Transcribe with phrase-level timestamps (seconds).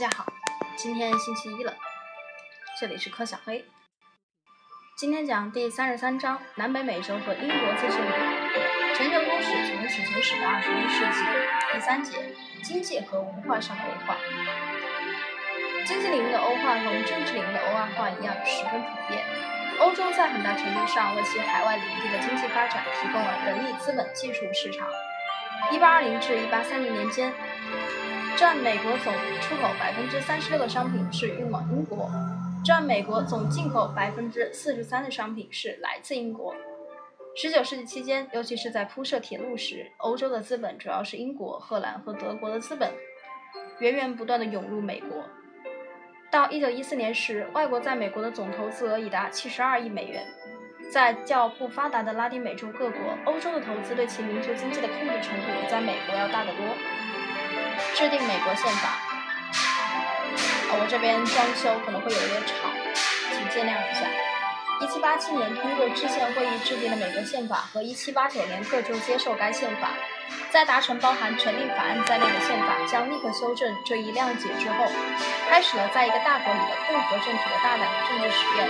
[0.00, 0.24] 大家好，
[0.78, 1.74] 今天星期一了，
[2.80, 3.62] 这里是柯小黑。
[4.96, 8.10] 今天讲第三十三章南北美洲和英国自治领。
[8.96, 11.20] 全球公史从史前史到二十一世纪。
[11.74, 14.16] 第三节经济和文化上的欧化。
[15.84, 19.22] 经济领域的欧化同政治领域的欧化一样十分普遍。
[19.80, 24.88] 欧洲在很大程度上为其海外领地的经济发展提供了人力资本技术市场。
[25.70, 27.34] 一八二零至一八三零年间。
[28.36, 32.10] 占美国总出口百分之三十六的商品是运往英国，
[32.64, 36.54] 占美国总进口百分之四十三的商品是来自英国。
[37.36, 42.90] 十九世纪期间，尤其是在铺设铁路时，欧洲的资本主要是英国、荷兰和德国的资本，
[43.78, 45.24] 源源不断的涌入美国。
[46.30, 50.24] 到一九一四年时，外国在美国的总投资额已达七十二亿美元。
[50.90, 56.66] 在较不发达的拉丁美洲各国，欧洲的投资对其民族经济的控制程度比在美国要大得多。
[57.94, 58.88] 制定美国宪法。
[60.70, 62.70] 啊，我这边装修可能会有点吵，
[63.32, 64.06] 请见谅一下。
[64.80, 69.90] 一七八七年，通过制宪会议制定的美国宪法和一七八九年各州接受该宪法，
[70.50, 74.86] 在达成包含成立法案在内的宪法将立刻修正这一谅解之后，
[75.50, 78.68] 开始了在一个大国里的共和政体的大胆政治实验。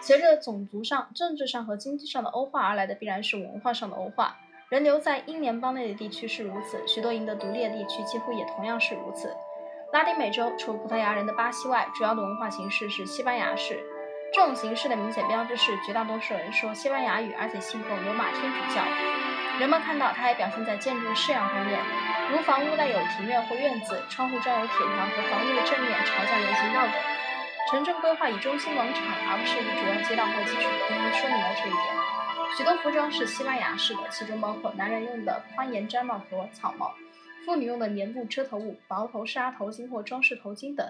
[0.00, 4.36] 随着种族上、政治上和经济上的欧化而来的，必然是文化上的欧化。
[4.70, 9.36] 人流在英联邦内的地区是如此，许多赢得独立的地区几乎也同样是如此。
[9.92, 13.78] 拉丁美洲除葡萄牙人的巴西外，主要的文化形式是西班牙式。
[14.32, 18.82] 这种形式的明显标志是，绝大多数人说西班牙语，而且信奉罗马天主教。
[19.60, 21.78] 人们看到它还表现在建筑式样方面，
[22.32, 26.94] 如房屋带有庭院或院子，窗户装有铁条和房屋的正面朝向人行道等。
[27.70, 32.03] 城镇规划以中心广场而不是以主要街道为基础，刚刚说明了这一点。
[32.56, 36.94] 许多服装是西班牙式的，其中包括男人用的宽檐毡帽和草帽，
[37.44, 40.86] 妇女用的棉布遮头物、薄头纱、头巾或装饰头巾等。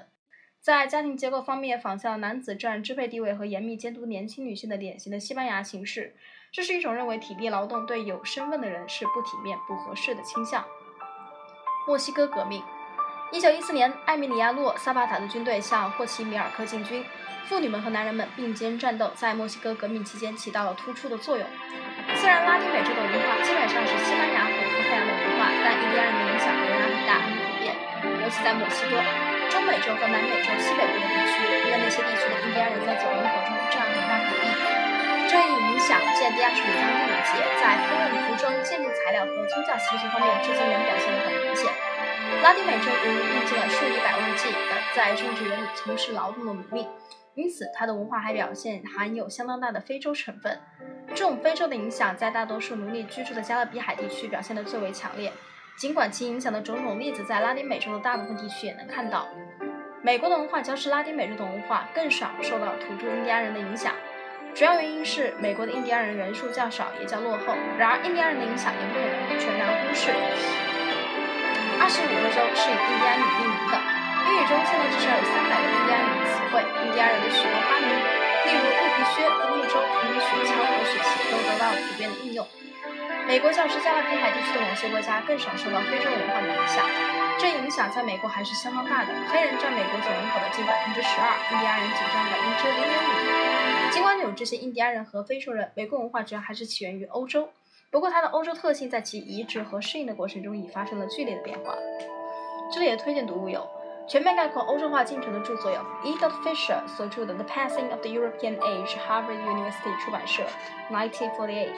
[0.60, 6.14] 在家庭结构方面，仿效男子占支配地位和严密监督年轻女性的典型的西班牙形式，
[6.52, 10.62] 这是一种认为体力劳动对有身份的人是不体面、不合适的倾向。
[11.86, 12.62] 墨西哥革命，
[13.34, 17.04] 一九一四年，艾米里亚诺·萨巴塔的军队向霍奇米尔科进军。
[17.50, 21.42] 妇女们和男人们并肩战斗，在墨西哥革命期间起到了突出的作用。
[22.14, 27.74] 虽然拉丁美洲的文化基本上是西班牙和葡萄牙的文化，但印第安人的影响仍然很大、很普遍，
[28.22, 29.02] 尤其在墨西哥、
[29.50, 31.34] 中美洲和南美洲西北部的地区，
[31.66, 34.46] 因为那些地区的印第安人在总人口中占很大比例。
[35.26, 41.66] 这一影响见第二十五章第五节，在烹饪、服装、建筑材料和宗教习俗方面，至今仍表现得很明显。
[42.42, 44.58] 拉丁美洲由于历尽了数以百万计的
[44.94, 46.86] 在种植园里从事劳动的奴隶。
[47.34, 50.56] 因此，它的文化还表现含有相当大的非洲成分。
[51.08, 55.32] 这种非洲的影响在大多数奴隶居住的加勒比海地区表现得最为强烈。
[55.76, 59.26] 尽管其影响的种种例子在拉丁美洲的大部分地区也能看到。
[60.00, 63.92] 美国的文化较是拉丁美洲的文化更少受到土著印第安人的影响。
[64.54, 67.54] 主要原因是美国的印第安人人数较少，也较落后。
[67.76, 70.12] 然而，印第安人的影响也不可能全然忽视。
[71.84, 73.76] 二十五个州是以印第安语命名的。
[73.76, 82.40] 英语中现在至少有三百个印第安人词汇，印第安人的许多发明，例如鹿皮靴、独木舟、平底雪橇和雪橇，都得到了普遍的应用。
[83.28, 86.88] 美国较是加勒比海地区的某些国家更少受到非洲文化的影响，
[87.36, 89.12] 这影响在美国还是相当大的。
[89.28, 93.92] 黑人占美国总人口的近百分之十二，印第安人仅占百分之零点五。
[93.92, 97.52] 尽管有这些印第安人和非洲人，美国文化主要还是起源于欧洲。
[97.94, 101.76] 不过，它的欧洲特性在其移植和适应的过程中已发生了剧烈的变化。
[102.72, 103.64] 这里的推荐读物有。
[104.08, 106.14] 全面概括欧洲化进程的著作有 E.
[106.18, 110.42] Dot Fisher 所著的《The Passing of the European Age》，Harvard University 出版社
[110.90, 111.68] ，1948。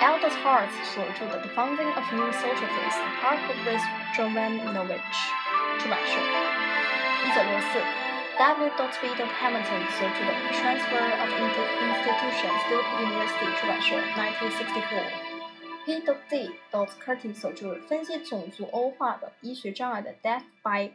[0.00, 0.18] L.
[0.18, 3.58] Dot Hart 所著的《The Founding of New Social Phase》，Harvard
[4.14, 5.18] Jovanovich
[5.80, 6.12] 出版社
[7.34, 8.05] ，1964。
[8.37, 8.69] W.
[8.77, 9.07] Dot B.
[9.09, 15.99] Dot Hamilton 所着的《Transfer of Institutions》，Duke University 出版社，1964。P.
[16.29, 16.51] D.
[16.71, 20.91] Curtin 所着分析种族欧化的医学障碍的《Death by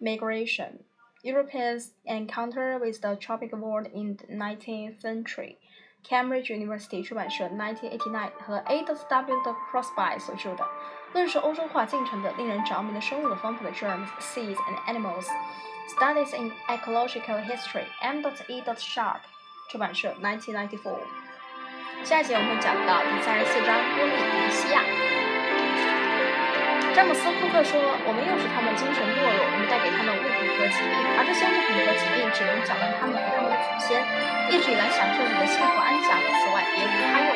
[0.00, 0.78] Migration:
[1.22, 8.82] Europeans' Encounter with the Tropical World in the Nineteenth Century》，Cambridge University 出版社，1989和 A.
[8.82, 9.36] W.
[9.70, 10.66] Crosby 所着的
[11.12, 15.26] 论述欧洲化进程的令人着迷的生物的方法的 Germs, Seeds and Animals
[15.85, 18.25] Studies in Ecological History M.
[18.49, 18.63] E.
[18.73, 19.21] Sharp
[19.69, 20.97] 出版社，1994。
[22.03, 24.81] 下一节我们会讲到第三十四章波利尼西亚。
[26.97, 34.01] 詹姆斯·库克说：“我们诱使他们精神堕落，我们带给他们物品和疾病，而这些物品和疾病只能搅乱他们和他们的祖先
[34.49, 36.17] 一直以来享受着的幸福安详。
[36.17, 37.29] 此外，别无他用。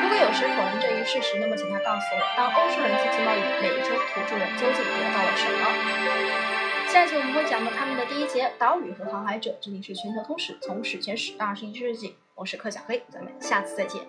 [0.00, 6.71] 如果有谁否认这一事实，那么请他告诉我，当欧洲人进行贸易，美洲土著人究竟得到了什么？
[6.92, 9.56] 下一期我们会讲到他们的第一节岛屿和航海者。
[9.62, 14.02] 这里是全球通史，从史前史到二十一世纪，我是柯小黑，咱们下次再见。